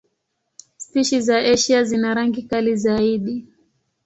[0.77, 3.45] Spishi za Asia zina rangi kali zaidi.